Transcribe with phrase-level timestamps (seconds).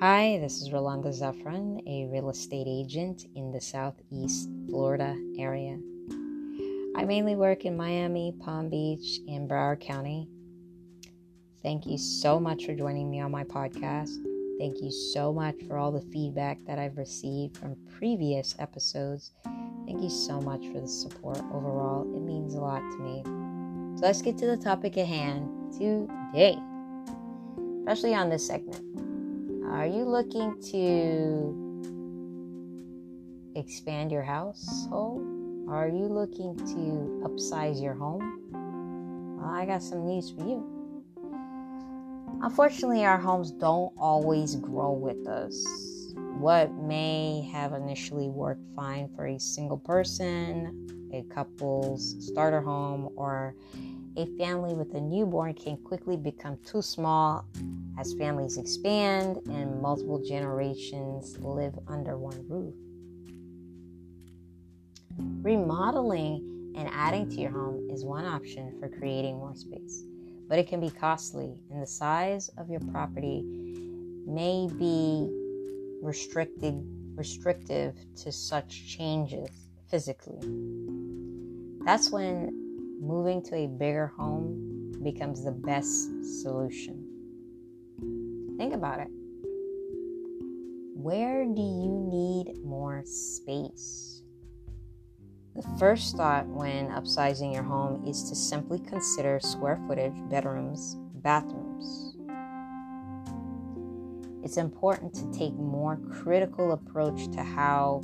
[0.00, 5.76] Hi, this is Rolanda Zephyrin, a real estate agent in the Southeast Florida area.
[6.94, 10.28] I mainly work in Miami, Palm Beach, and Broward County.
[11.64, 14.14] Thank you so much for joining me on my podcast.
[14.60, 19.32] Thank you so much for all the feedback that I've received from previous episodes.
[19.84, 22.02] Thank you so much for the support overall.
[22.14, 23.22] It means a lot to me.
[23.98, 26.56] So let's get to the topic at hand today,
[27.80, 29.07] especially on this segment.
[29.70, 31.52] Are you looking to
[33.54, 35.20] expand your household?
[35.68, 39.36] Are you looking to upsize your home?
[39.38, 40.64] Well, I got some news for you.
[42.42, 45.62] Unfortunately, our homes don't always grow with us.
[46.38, 53.54] What may have initially worked fine for a single person, a couple's starter home, or
[54.16, 57.44] a family with a newborn can quickly become too small
[57.98, 62.74] as families expand and multiple generations live under one roof.
[65.42, 70.04] Remodeling and adding to your home is one option for creating more space,
[70.48, 73.42] but it can be costly, and the size of your property
[74.26, 75.28] may be
[76.00, 76.74] restricted
[77.16, 79.50] restrictive to such changes
[79.90, 80.38] physically.
[81.84, 86.08] That's when moving to a bigger home becomes the best
[86.42, 86.97] solution.
[88.58, 89.08] Think about it.
[90.96, 94.24] Where do you need more space?
[95.54, 102.16] The first thought when upsizing your home is to simply consider square footage, bedrooms, bathrooms.
[104.42, 108.02] It's important to take more critical approach to how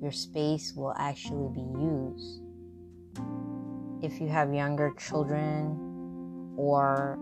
[0.00, 2.40] your space will actually be used.
[4.02, 7.18] If you have younger children or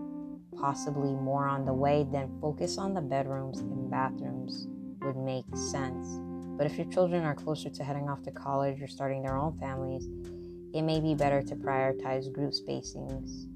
[0.59, 4.67] possibly more on the way, then focus on the bedrooms and bathrooms
[5.01, 6.19] would make sense.
[6.57, 9.57] But if your children are closer to heading off to college or starting their own
[9.59, 10.07] families,
[10.73, 13.47] it may be better to prioritize group spacings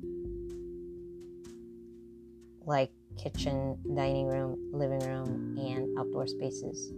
[2.66, 6.94] like kitchen, dining room, living room, and outdoor spaces.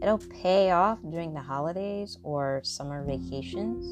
[0.00, 3.84] It'll pay off during the holidays or summer vacations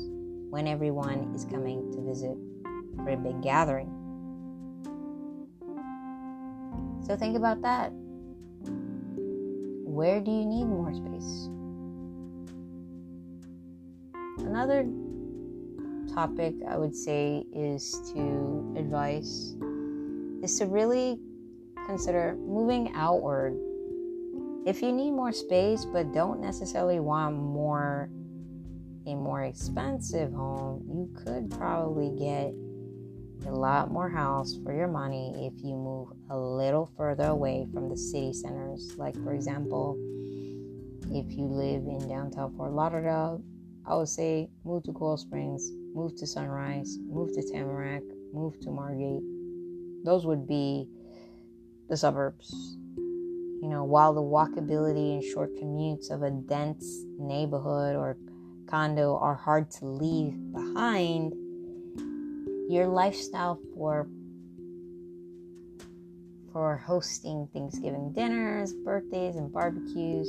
[0.51, 2.37] when everyone is coming to visit
[2.97, 4.06] for a big gathering.
[7.07, 7.93] So think about that.
[9.87, 11.49] Where do you need more space?
[14.45, 14.85] Another
[16.13, 19.55] topic I would say is to advise
[20.43, 21.21] is to really
[21.87, 23.57] consider moving outward.
[24.67, 28.11] If you need more space but don't necessarily want more
[29.07, 32.53] a more expensive home, you could probably get
[33.45, 37.89] a lot more house for your money if you move a little further away from
[37.89, 38.95] the city centers.
[38.97, 39.97] Like, for example,
[41.11, 43.43] if you live in downtown Fort Lauderdale,
[43.85, 48.03] I would say move to Coral Springs, move to Sunrise, move to Tamarac,
[48.33, 49.23] move to Margate.
[50.05, 50.89] Those would be
[51.89, 52.77] the suburbs.
[52.97, 58.17] You know, while the walkability and short commutes of a dense neighborhood or
[58.67, 61.33] condo are hard to leave behind,
[62.69, 64.07] your lifestyle for
[66.53, 70.27] for hosting Thanksgiving dinners, birthdays, and barbecues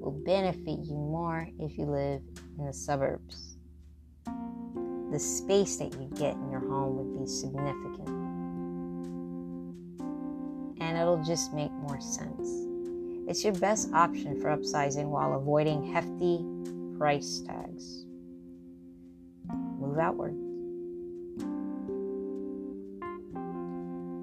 [0.00, 2.22] will benefit you more if you live
[2.56, 3.56] in the suburbs.
[5.10, 8.08] The space that you get in your home would be significant.
[10.80, 12.48] And it'll just make more sense.
[13.28, 16.44] It's your best option for upsizing while avoiding hefty
[16.96, 18.04] price tags.
[19.80, 20.49] Move outward.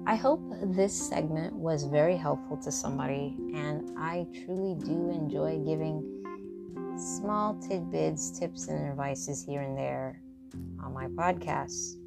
[0.08, 6.02] I hope this segment was very helpful to somebody, and I truly do enjoy giving
[6.96, 10.18] small tidbits, tips, and advices here and there
[10.82, 11.98] on my podcast.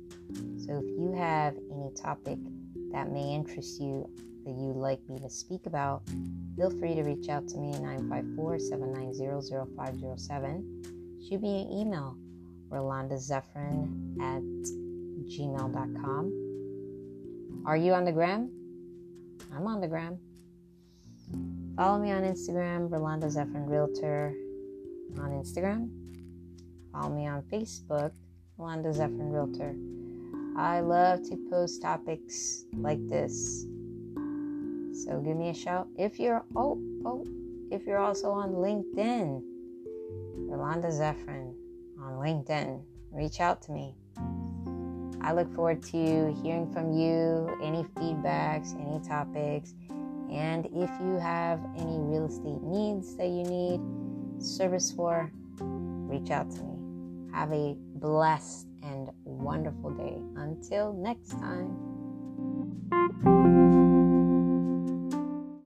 [0.66, 2.40] So if you have any topic
[2.92, 4.10] that may interest you
[4.46, 6.02] that you'd like me to speak about,
[6.56, 11.20] feel free to reach out to me at 954 790 0507.
[11.30, 12.18] Shoot me an email,
[12.72, 14.42] rolandazephyrin at
[15.30, 16.51] gmail.com
[17.66, 18.50] are you on the gram?
[19.56, 20.18] I'm on the gram.
[21.76, 24.34] Follow me on Instagram, Rolanda Zephyrin Realtor
[25.20, 25.90] on Instagram.
[26.92, 28.12] Follow me on Facebook,
[28.58, 29.76] Rolanda Zephyrin Realtor.
[30.58, 33.66] I love to post topics like this.
[35.06, 35.88] So give me a shout.
[35.98, 37.26] If you're oh oh
[37.72, 39.42] if you're also on LinkedIn,
[40.50, 41.54] Rolanda Zephyrin
[42.00, 42.82] on LinkedIn,
[43.12, 43.96] reach out to me.
[45.24, 49.74] I look forward to hearing from you, any feedbacks, any topics,
[50.32, 53.82] And if you have any real estate needs that you need
[54.42, 55.30] service for,
[55.60, 57.32] reach out to me.
[57.34, 60.22] Have a blessed and wonderful day.
[60.38, 61.78] Until next time.